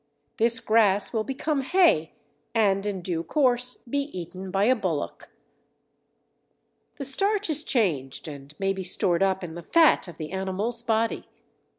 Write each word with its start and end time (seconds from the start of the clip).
This 0.37 0.59
grass 0.59 1.13
will 1.13 1.23
become 1.23 1.61
hay 1.61 2.13
and 2.55 2.87
in 2.87 3.03
due 3.03 3.21
course 3.23 3.75
be 3.87 3.99
eaten 4.19 4.49
by 4.49 4.63
a 4.63 4.75
bullock. 4.75 5.29
The 6.95 7.05
starch 7.05 7.51
is 7.51 7.63
changed 7.63 8.27
and 8.27 8.55
may 8.59 8.73
be 8.73 8.83
stored 8.83 9.21
up 9.21 9.43
in 9.43 9.53
the 9.53 9.61
fat 9.61 10.07
of 10.07 10.17
the 10.17 10.31
animal's 10.31 10.81
body. 10.81 11.27